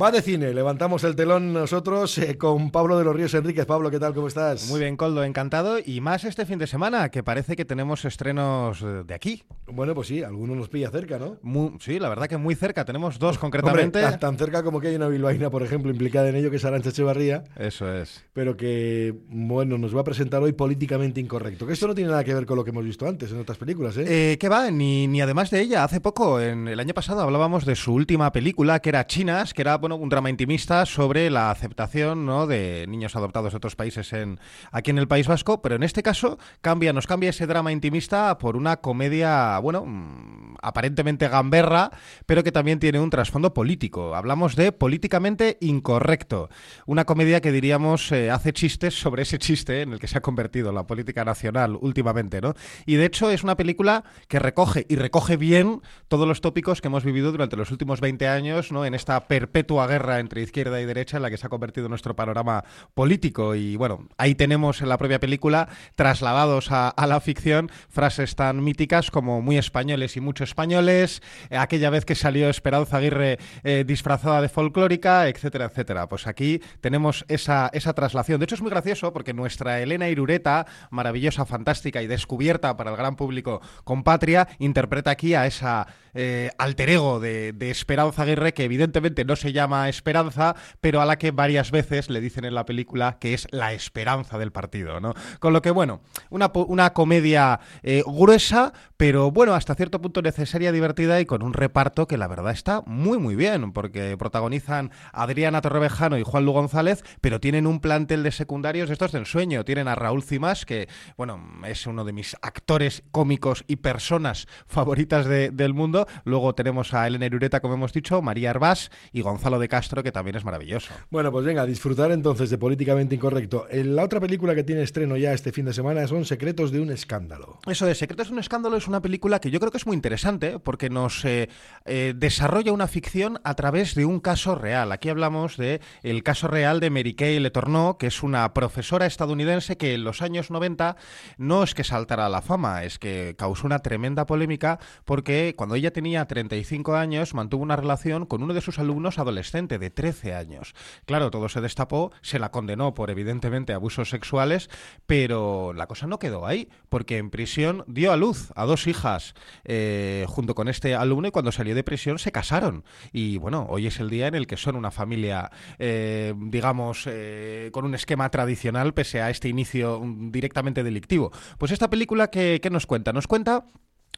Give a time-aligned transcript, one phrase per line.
[0.00, 3.66] Va de cine, levantamos el telón nosotros eh, con Pablo de los Ríos Enríquez.
[3.66, 4.14] Pablo, ¿qué tal?
[4.14, 4.66] ¿Cómo estás?
[4.70, 5.76] Muy bien, Coldo, encantado.
[5.84, 9.44] Y más este fin de semana, que parece que tenemos estrenos de aquí.
[9.66, 11.38] Bueno, pues sí, algunos nos pilla cerca, ¿no?
[11.80, 12.86] sí, la verdad que muy cerca.
[12.86, 14.00] Tenemos dos concretamente.
[14.18, 16.88] tan, cerca como que hay una bilbaína, por ejemplo, implicada en ello, que es Arancha
[16.88, 17.44] Echevarría.
[17.56, 18.24] Eso es.
[18.32, 21.66] Pero que, bueno, nos va a presentar hoy políticamente incorrecto.
[21.66, 23.58] Que esto no tiene nada que ver con lo que hemos visto antes en otras
[23.58, 24.32] películas, ¿eh?
[24.32, 24.70] eh qué va?
[24.70, 25.84] Ni, ni además de ella.
[25.84, 29.60] Hace poco, en el año pasado, hablábamos de su última película, que era Chinas, que
[29.60, 32.46] era un drama intimista sobre la aceptación ¿no?
[32.46, 34.38] de niños adoptados de otros países en,
[34.72, 38.38] aquí en el País Vasco, pero en este caso cambia, nos cambia ese drama intimista
[38.38, 41.90] por una comedia, bueno, mm, aparentemente gamberra,
[42.26, 44.14] pero que también tiene un trasfondo político.
[44.14, 46.48] Hablamos de políticamente incorrecto.
[46.86, 50.22] Una comedia que diríamos eh, hace chistes sobre ese chiste en el que se ha
[50.22, 52.54] convertido la política nacional últimamente, ¿no?
[52.86, 56.88] Y de hecho es una película que recoge y recoge bien todos los tópicos que
[56.88, 58.84] hemos vivido durante los últimos 20 años, ¿no?
[58.84, 62.16] En esta perpetua guerra entre izquierda y derecha en la que se ha convertido nuestro
[62.16, 63.54] panorama político.
[63.54, 69.10] Y bueno, ahí tenemos en la propia película trasladados a, la ficción frases tan míticas
[69.10, 74.48] como muy españoles y mucho españoles, aquella vez que salió Esperanza Aguirre eh, disfrazada de
[74.48, 76.08] folclórica, etcétera, etcétera.
[76.08, 78.38] Pues aquí tenemos esa, esa traslación.
[78.38, 82.96] De hecho, es muy gracioso porque nuestra Elena Irureta, maravillosa, fantástica y descubierta para el
[82.96, 88.54] gran público con Patria, interpreta aquí a esa eh, alter ego de, de Esperanza Aguirre,
[88.54, 92.54] que evidentemente no se llama Esperanza, pero a la que varias veces le dicen en
[92.54, 95.14] la película que es la esperanza del partido, ¿no?
[95.38, 100.72] Con lo que, bueno, una, una comedia eh, gruesa, pero bueno, hasta cierto punto necesaria,
[100.72, 105.60] divertida y con un reparto que la verdad está muy, muy bien, porque protagonizan Adriana
[105.60, 109.64] Torrevejano y Juan Lu González, pero tienen un plantel de secundarios estos de ensueño.
[109.64, 115.26] Tienen a Raúl Cimas, que, bueno, es uno de mis actores cómicos y personas favoritas
[115.26, 116.06] del mundo.
[116.24, 120.12] Luego tenemos a Elena Irureta, como hemos dicho, María Arbás y Gonzalo de Castro, que
[120.12, 120.92] también es maravilloso.
[121.10, 123.66] Bueno, pues venga, disfrutar entonces de Políticamente Incorrecto.
[123.72, 126.90] La otra película que tiene estreno ya este fin de semana son Secretos de un
[126.90, 127.58] Escándalo.
[127.66, 129.96] Eso de Secretos de un Escándalo es una película que yo creo que es muy
[129.96, 131.48] interesante porque nos eh,
[131.84, 134.92] eh, desarrolla una ficción a través de un caso real.
[134.92, 139.76] Aquí hablamos de el caso real de Mary Kay Letourneau, que es una profesora estadounidense
[139.76, 140.96] que en los años 90
[141.38, 145.74] no es que saltara a la fama, es que causó una tremenda polémica porque cuando
[145.74, 150.74] ella tenía 35 años mantuvo una relación con uno de sus alumnos de 13 años.
[151.06, 154.68] Claro, todo se destapó, se la condenó por evidentemente abusos sexuales,
[155.06, 159.34] pero la cosa no quedó ahí, porque en prisión dio a luz a dos hijas
[159.64, 162.84] eh, junto con este alumno y cuando salió de prisión se casaron.
[163.12, 167.70] Y bueno, hoy es el día en el que son una familia, eh, digamos, eh,
[167.72, 171.32] con un esquema tradicional pese a este inicio directamente delictivo.
[171.58, 173.12] Pues esta película, ¿qué, qué nos cuenta?
[173.12, 173.64] Nos cuenta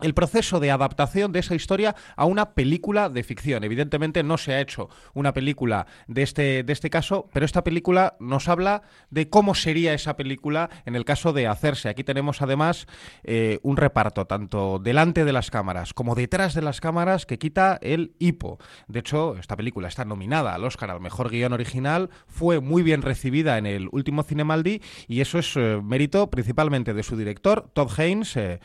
[0.01, 3.65] el proceso de adaptación de esa historia a una película de ficción.
[3.65, 8.17] Evidentemente no se ha hecho una película de este, de este caso, pero esta película
[8.19, 11.89] nos habla de cómo sería esa película en el caso de hacerse.
[11.89, 12.87] Aquí tenemos además
[13.23, 17.79] eh, un reparto tanto delante de las cámaras como detrás de las cámaras que quita
[17.81, 18.59] el hipo.
[18.89, 23.03] De hecho, esta película está nominada al Oscar al Mejor Guión Original, fue muy bien
[23.03, 27.91] recibida en el último Cinemaldi y eso es eh, mérito principalmente de su director, Todd
[27.99, 28.37] Haynes.
[28.37, 28.61] Eh,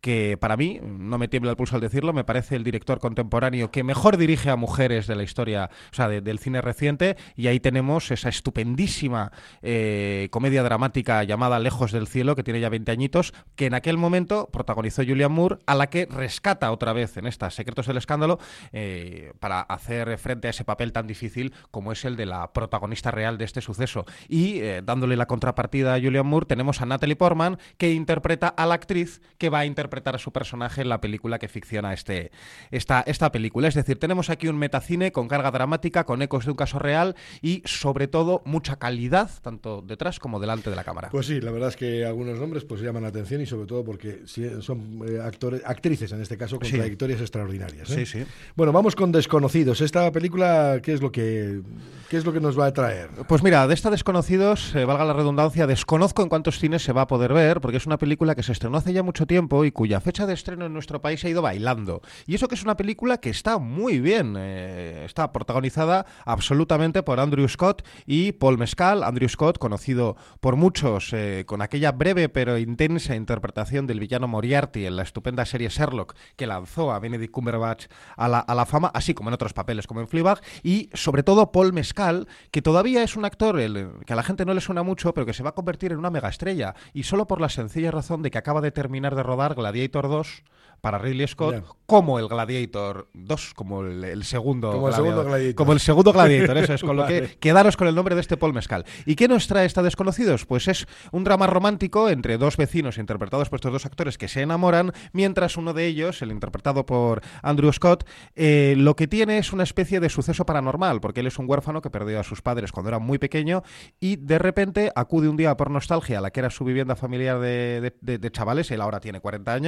[0.00, 3.70] que para mí, no me tiembla el pulso al decirlo, me parece el director contemporáneo
[3.70, 7.60] que mejor dirige a mujeres de la historia, o sea, del cine reciente, y ahí
[7.60, 13.34] tenemos esa estupendísima eh, comedia dramática llamada Lejos del Cielo, que tiene ya 20 añitos,
[13.56, 17.50] que en aquel momento protagonizó Julian Moore, a la que rescata otra vez en esta
[17.50, 18.38] Secretos del Escándalo,
[18.72, 23.10] eh, para hacer frente a ese papel tan difícil como es el de la protagonista
[23.10, 24.06] real de este suceso.
[24.28, 28.66] Y eh, dándole la contrapartida a Julian Moore, tenemos a Natalie Portman, que interpreta a
[28.66, 31.92] la actriz que va a interpretar interpretar a su personaje en la película que ficciona
[31.92, 32.30] este,
[32.70, 33.66] esta, esta película.
[33.66, 37.16] Es decir, tenemos aquí un metacine con carga dramática, con ecos de un caso real
[37.42, 41.08] y sobre todo mucha calidad, tanto detrás como delante de la cámara.
[41.10, 43.82] Pues sí, la verdad es que algunos nombres pues llaman la atención y sobre todo
[43.84, 44.20] porque
[44.60, 47.90] son eh, actores, actrices en este caso con trayectorias extraordinarias.
[47.90, 48.06] ¿eh?
[48.06, 48.26] Sí, sí.
[48.54, 49.80] Bueno, vamos con Desconocidos.
[49.80, 51.62] Esta película, ¿qué es lo que,
[52.08, 53.08] qué es lo que nos va a traer?
[53.26, 57.02] Pues mira, de esta Desconocidos, eh, valga la redundancia, desconozco en cuántos cines se va
[57.02, 59.72] a poder ver, porque es una película que se estrenó hace ya mucho tiempo y
[59.80, 62.02] cuya fecha de estreno en nuestro país ha ido bailando.
[62.26, 64.34] Y eso que es una película que está muy bien.
[64.36, 69.02] Eh, está protagonizada absolutamente por Andrew Scott y Paul Mescal.
[69.02, 74.84] Andrew Scott, conocido por muchos eh, con aquella breve pero intensa interpretación del villano Moriarty
[74.84, 77.86] en la estupenda serie Sherlock que lanzó a Benedict Cumberbatch
[78.18, 80.42] a la, a la fama, así como en otros papeles como en Fleabag.
[80.62, 83.56] Y sobre todo Paul Mescal que todavía es un actor
[84.04, 85.98] que a la gente no le suena mucho, pero que se va a convertir en
[85.98, 86.74] una mega estrella.
[86.92, 90.42] Y solo por la sencilla razón de que acaba de terminar de rodar Gladiator 2
[90.80, 95.54] para Ridley Scott como el Gladiator 2, como el, segundo como el segundo Gladiator.
[95.56, 98.36] Como el segundo Gladiator, eso es, con lo que quedaros con el nombre de este
[98.36, 98.84] Paul Mescal.
[99.06, 100.46] ¿Y qué nos trae esta Desconocidos?
[100.46, 104.42] Pues es un drama romántico entre dos vecinos interpretados por estos dos actores que se
[104.42, 108.06] enamoran, mientras uno de ellos, el interpretado por Andrew Scott,
[108.36, 111.82] eh, lo que tiene es una especie de suceso paranormal, porque él es un huérfano
[111.82, 113.64] que perdió a sus padres cuando era muy pequeño
[113.98, 117.40] y de repente acude un día por nostalgia a la que era su vivienda familiar
[117.40, 119.59] de, de chavales, él ahora tiene 40 años,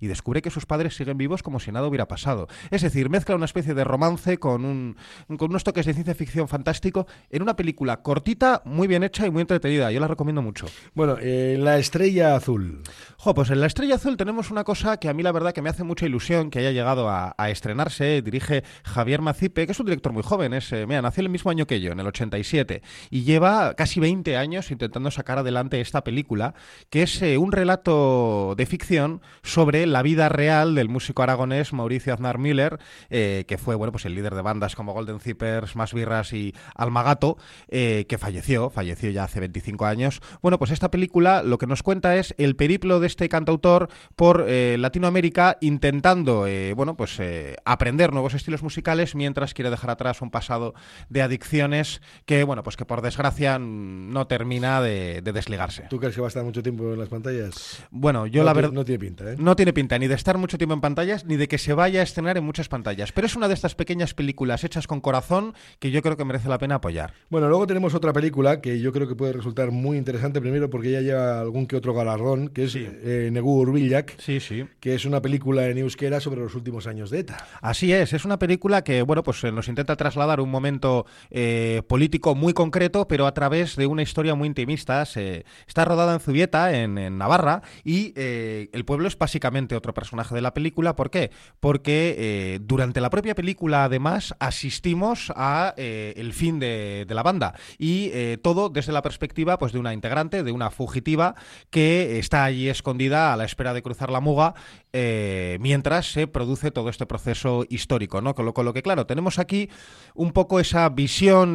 [0.00, 2.48] y descubre que sus padres siguen vivos como si nada hubiera pasado.
[2.70, 4.96] Es decir, mezcla una especie de romance con, un,
[5.38, 9.30] con unos toques de ciencia ficción fantástico en una película cortita, muy bien hecha y
[9.30, 9.90] muy entretenida.
[9.90, 10.66] Yo la recomiendo mucho.
[10.94, 12.82] Bueno, eh, La Estrella Azul.
[13.16, 15.62] Jo, pues en La Estrella Azul tenemos una cosa que a mí la verdad que
[15.62, 18.22] me hace mucha ilusión que haya llegado a, estrenarse.
[18.22, 20.54] Dirige Javier Macipe, que es un director muy joven.
[20.54, 22.82] Es, eh, mira, nació el mismo año que yo, en el 87.
[23.10, 26.54] Y lleva casi 20 años intentando sacar adelante esta película,
[26.90, 32.14] que es eh, un relato de ficción sobre la vida real del músico aragonés Mauricio
[32.14, 32.78] Aznar Miller,
[33.10, 36.54] eh, que fue bueno, pues el líder de bandas como Golden Zippers, Más Birras y
[36.74, 37.36] Almagato,
[37.68, 40.20] eh, que falleció, falleció ya hace 25 años.
[40.42, 44.44] Bueno, pues esta película lo que nos cuenta es el periplo de este cantautor por
[44.48, 47.20] eh, Latinoamérica intentando bueno, pues,
[47.64, 50.74] aprender nuevos estilos musicales mientras quiere dejar atrás un pasado
[51.08, 55.86] de adicciones que, bueno, pues que por desgracia no termina de, desligarse.
[55.90, 57.84] ¿Tú crees que va a estar mucho tiempo en las pantallas?
[57.90, 58.72] Bueno, yo la verdad...
[58.72, 59.29] No tiene pinta, ¿eh?
[59.38, 62.00] No tiene pinta ni de estar mucho tiempo en pantallas ni de que se vaya
[62.00, 63.12] a estrenar en muchas pantallas.
[63.12, 66.48] Pero es una de estas pequeñas películas hechas con corazón que yo creo que merece
[66.48, 67.12] la pena apoyar.
[67.28, 70.90] Bueno, luego tenemos otra película que yo creo que puede resultar muy interesante, primero porque
[70.90, 74.66] ya lleva algún que otro galardón, que es eh, Negu Urbillac, sí, sí.
[74.80, 77.46] que es una película en euskera sobre los últimos años de ETA.
[77.60, 81.82] Así es, es una película que, bueno, pues eh, nos intenta trasladar un momento eh,
[81.88, 85.02] político muy concreto, pero a través de una historia muy intimista.
[85.02, 90.40] está rodada en Zubieta, en, en Navarra, y el pueblo es básicamente otro personaje de
[90.40, 91.30] la película ¿Por qué?
[91.60, 97.54] Porque eh, durante la propia película, además, asistimos a eh, el fin de, la banda.
[97.78, 101.34] Y eh, todo desde la perspectiva pues, de una integrante, de una fugitiva,
[101.70, 104.54] que está allí escondida a la espera de cruzar la muga
[104.92, 108.20] mientras se produce todo este proceso histórico.
[108.20, 108.34] ¿no?
[108.34, 109.68] Con, lo, que, claro, tenemos aquí
[110.14, 111.54] un poco esa visión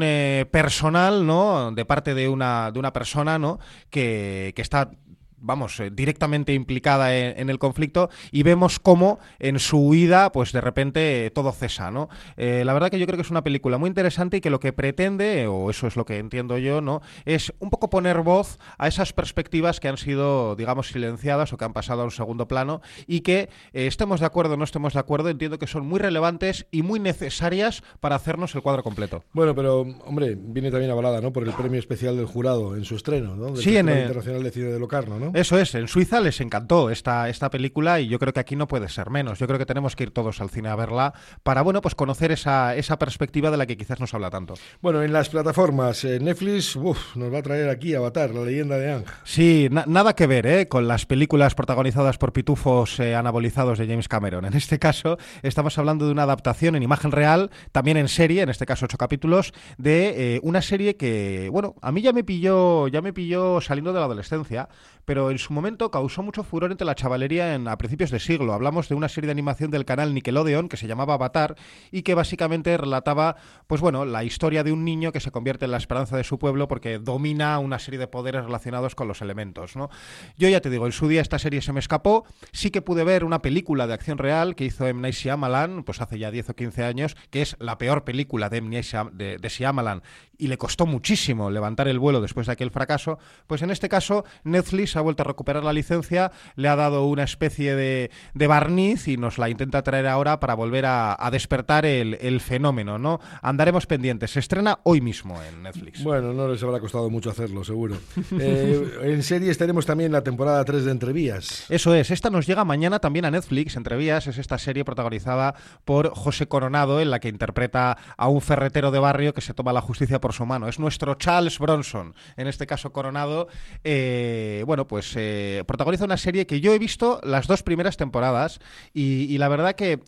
[0.51, 1.71] personal ¿no?
[1.71, 3.59] de parte de una, de una persona ¿no?
[3.89, 4.91] que, que está
[5.37, 10.61] vamos, eh, directamente implicada en, el conflicto y vemos cómo en su huida, pues de
[10.61, 12.09] repente todo cesa, ¿no?
[12.37, 14.59] Eh, la verdad que yo creo que es una película muy interesante y que lo
[14.59, 17.01] que pretende, o eso es lo que entiendo yo, ¿no?
[17.25, 21.65] Es un poco poner voz a esas perspectivas que han sido, digamos, silenciadas o que
[21.65, 24.93] han pasado a un segundo plano y que eh, estemos de acuerdo o no estemos
[24.93, 29.23] de acuerdo, entiendo que son muy relevantes y muy necesarias para hacernos el cuadro completo.
[29.33, 31.31] Bueno, pero, hombre, viene también avalada, ¿no?
[31.31, 33.51] Por el premio especial del jurado en su estreno, ¿no?
[33.51, 35.31] Del sí, en el Internacional de Cine de Locarno, ¿no?
[35.35, 38.69] Eso es, en Suiza les encantó esta, esta película y yo creo que aquí no
[38.69, 39.37] puede ser menos.
[39.37, 42.31] Yo creo que tenemos que ir todos al cine a verla para, bueno, pues conocer
[42.31, 44.53] esa, esa perspectiva de la que quizás nos habla tanto.
[44.81, 48.93] Bueno, en las plataformas, eh, Netflix nos va a traer aquí Avatar, la leyenda de
[48.93, 49.03] Ang.
[49.25, 50.67] Sí, nada que ver ¿eh?
[50.69, 54.45] con las películas protagonizadas por pitufos eh, anabolizados de James Cameron.
[54.45, 58.47] En este caso, estamos hablando de una adaptación en imagen real, también en serie, en
[58.47, 63.01] este caso ocho capítulos, de una serie que, bueno, a mí ya me pilló, ya
[63.01, 64.69] me pilló saliendo de la adolescencia,
[65.03, 68.53] pero en su momento causó mucho furor entre la chavalería en, a principios de siglo.
[68.53, 71.55] Hablamos de una serie de animación del canal Nickelodeon que se llamaba Avatar
[71.91, 75.71] y que básicamente relataba, pues bueno, la historia de un niño que se convierte en
[75.71, 79.75] la esperanza de su pueblo porque domina una serie de poderes relacionados con los elementos,
[79.75, 79.89] ¿no?
[80.37, 83.03] Yo ya te digo, en su día esta serie se me escapó, sí que pude
[83.03, 85.01] ver una película de acción real que hizo M.
[85.01, 88.57] Night Shyamalan, pues hace ya 10 o 15 años, que es la peor película de
[88.57, 88.81] M.
[89.13, 90.01] De, de Shyamalan
[90.37, 94.25] y le costó muchísimo levantar el vuelo después de aquel fracaso, pues en este caso
[94.43, 98.09] Netflix ha vuelto a recuperar la licencia, le ha dado una especie de,
[98.47, 103.19] barniz y nos la intenta traer ahora para volver a, despertar el, fenómeno, ¿no?
[103.41, 104.31] Andaremos pendientes.
[104.31, 106.03] Se estrena hoy mismo en Netflix.
[106.03, 107.95] Bueno, no les habrá costado mucho hacerlo, seguro.
[108.37, 111.65] Eh, en series tenemos también la temporada 3 de Entrevías.
[111.69, 113.75] Eso es, esta nos llega mañana también a Netflix.
[113.75, 118.91] Entrevías es esta serie protagonizada por José Coronado, en la que interpreta a un ferretero
[118.91, 120.67] de barrio que se toma la justicia por su mano.
[120.67, 123.47] Es nuestro Charles Bronson, en este caso Coronado.
[123.83, 128.59] Eh, bueno, pues eh, protagoniza una serie que yo he visto las dos primeras temporadas
[128.93, 129.99] y, la verdad que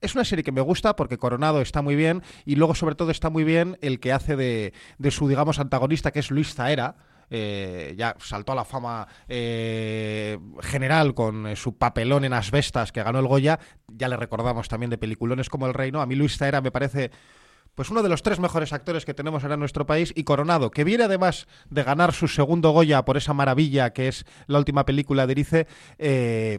[0.00, 3.10] es una serie que me gusta porque Coronado está muy bien y luego sobre todo
[3.10, 4.72] está muy bien el que hace de,
[5.10, 6.96] su, digamos, antagonista que es Luis Zaera.
[7.34, 13.20] Eh, ya saltó a la fama eh, general con su papelón en Asbestas que ganó
[13.20, 13.58] el Goya.
[13.88, 16.02] Ya le recordamos también de peliculones como El Reino.
[16.02, 17.10] A mí Luis Zaera me parece
[17.74, 20.70] pues uno de los tres mejores actores que tenemos ahora en nuestro país y Coronado,
[20.70, 24.84] que viene además de ganar su segundo Goya por esa maravilla que es la última
[24.84, 25.66] película de Erice,
[25.98, 26.58] eh,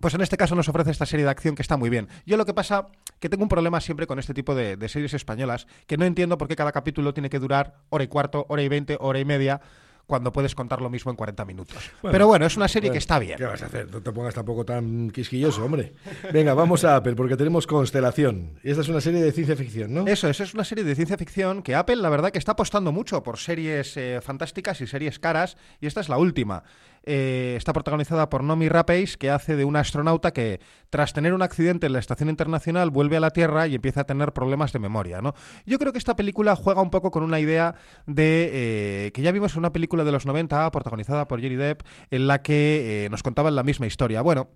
[0.00, 2.08] pues en este caso nos ofrece esta serie de acción que está muy bien.
[2.24, 2.88] Yo lo que pasa
[3.18, 6.38] que tengo un problema siempre con este tipo de, de series españolas, que no entiendo
[6.38, 9.24] por qué cada capítulo tiene que durar hora y cuarto, hora y veinte, hora y
[9.24, 9.60] media
[10.08, 11.90] cuando puedes contar lo mismo en 40 minutos.
[12.00, 13.36] Pero bueno, es una serie que está bien.
[13.36, 13.90] ¿Qué vas a hacer?
[13.92, 15.92] No te pongas tampoco tan quisquilloso, hombre.
[16.32, 18.58] Venga, vamos a Apple, porque tenemos Constelación.
[18.64, 20.06] Y esta es una serie de ciencia ficción, ¿no?
[20.06, 22.90] Eso es, es una serie de ciencia ficción que Apple, la verdad, que está apostando
[22.90, 26.64] mucho por series eh, fantásticas y series caras, y esta es la última.
[27.04, 31.42] Eh, está protagonizada por Nomi Rapace, que hace de una astronauta que, tras tener un
[31.42, 34.78] accidente en la Estación Internacional, vuelve a la Tierra y empieza a tener problemas de
[34.78, 35.20] memoria.
[35.20, 35.34] ¿no?
[35.66, 37.74] Yo creo que esta película juega un poco con una idea
[38.06, 41.82] de eh, que ya vimos en una película de los 90, protagonizada por Jerry Depp,
[42.10, 44.22] en la que eh, nos contaban la misma historia.
[44.22, 44.48] Bueno,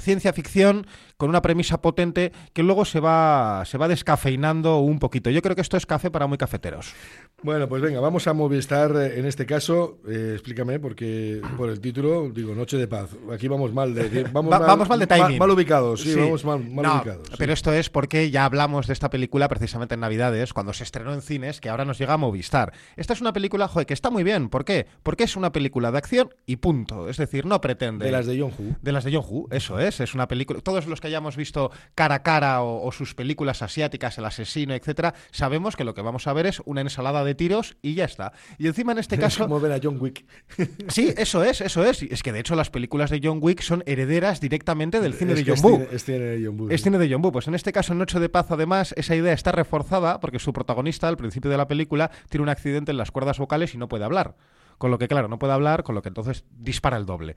[0.00, 5.30] ciencia ficción con una premisa potente que luego se va, se va descafeinando un poquito.
[5.30, 6.94] Yo creo que esto es café para muy cafeteros.
[7.42, 9.98] Bueno, pues venga, vamos a Movistar eh, en este caso.
[10.08, 13.10] Eh, explícame, porque por el título digo Noche de Paz.
[13.30, 15.38] Aquí vamos mal de, vamos, mal, vamos mal de timing.
[15.38, 17.28] Mal, ubicados, sí, vamos mal, ubicados.
[17.36, 21.12] Pero esto es porque ya hablamos de esta película precisamente en Navidades, cuando se estrenó
[21.12, 22.72] en cines, que ahora nos llega a Movistar.
[22.96, 24.48] Esta es una película, joder, que está muy bien.
[24.48, 24.86] ¿Por qué?
[25.02, 27.08] Porque es una película de acción y punto.
[27.08, 28.06] Es decir, no pretende.
[28.06, 28.76] De las de John Hu.
[28.80, 30.00] De las de John Hu, eso es.
[30.00, 30.60] Es una película.
[30.62, 34.72] Todos los que hayamos visto cara a cara o, o sus películas asiáticas, El asesino,
[34.74, 38.04] etcétera, sabemos que lo que vamos a ver es una ensalada de tiros y ya
[38.04, 38.32] está.
[38.58, 39.44] Y encima en este caso...
[39.44, 40.24] como ver a John Wick.
[40.88, 42.02] sí, eso es, eso es.
[42.02, 45.44] Es que de hecho las películas de John Wick son herederas directamente del cine es
[45.44, 45.86] de John Woo.
[45.90, 46.70] Es cine de John Woo.
[46.70, 47.32] Es cine de John Woo.
[47.32, 50.52] Pues en este caso, en Noche de Paz, además, esa idea está reforzada porque su
[50.52, 53.88] protagonista, al principio de la película, tiene un accidente en las cuerdas vocales y no
[53.88, 54.34] puede hablar.
[54.78, 57.34] Con lo que, claro, no puede hablar, con lo que entonces dispara el doble.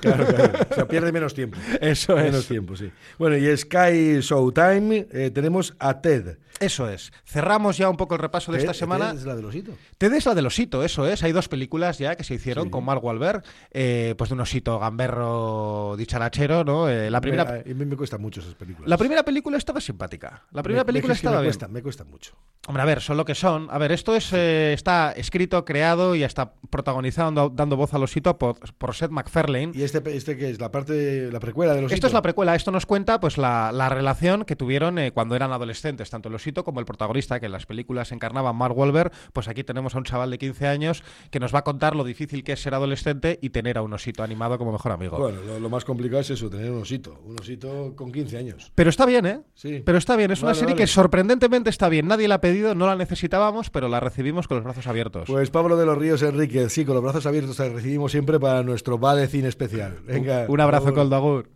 [0.00, 0.58] Claro, claro.
[0.70, 1.58] O sea, pierde menos tiempo.
[1.80, 2.24] Eso es.
[2.24, 2.90] Menos tiempo, sí.
[3.18, 6.38] Bueno, y Sky Showtime eh, tenemos a Ted.
[6.60, 7.12] Eso es.
[7.24, 9.10] Cerramos ya un poco el repaso de esta semana.
[9.12, 9.72] Ted es la del osito.
[9.96, 11.22] Ted es la del osito, eso es.
[11.22, 12.70] Hay dos películas ya que se hicieron Sí.
[12.70, 16.88] con Mark Wahlberg, eh, pues de un osito gamberro dicharachero, ¿no?
[16.88, 17.44] Eh, la primera...
[17.44, 18.88] Me, a mí me cuestan mucho esas películas.
[18.88, 20.42] La primera película estaba simpática.
[20.50, 21.50] La primera Me- película que estaba me bien.
[21.50, 22.34] cuesta, me cuesta mucho.
[22.66, 23.68] Hombre, a ver, son lo que son.
[23.70, 28.38] A ver, esto es está escrito, creado y hasta protagonizado dando, dando voz al osito
[28.38, 29.72] por, por Seth MacFarlane.
[29.74, 30.60] ¿Y este, este qué es?
[30.60, 33.72] ¿La parte, la precuela de los Esto es la precuela, esto nos cuenta pues la,
[33.72, 37.46] la relación que tuvieron eh, cuando eran adolescentes, tanto el osito como el protagonista, que
[37.46, 41.02] en las películas encarnaba Mark Wahlberg, pues aquí tenemos a un chaval de 15 años
[41.30, 43.92] que nos va a contar lo difícil que es ser adolescente y tener a un
[43.92, 45.18] osito animado como mejor amigo.
[45.18, 47.20] Bueno, lo, lo más complicado es eso, tener un osito.
[47.24, 48.72] Un osito con 15 años.
[48.76, 49.40] Pero está bien, ¿eh?
[49.54, 49.82] Sí.
[49.84, 50.84] Pero está bien, es una serie vale.
[50.84, 52.06] que sorprendentemente está bien.
[52.06, 55.24] Nadie la ha pedido, no la necesitábamos, pero la recibimos con los brazos abiertos.
[55.26, 58.62] Pues Pablo de los Ríos Enríquez, sí, con los brazos abiertos te recibimos siempre para
[58.62, 59.98] nuestro Vale Cine especial.
[60.06, 60.46] Venga.
[60.48, 60.98] un abrazo, agur.
[60.98, 61.46] Coldagur.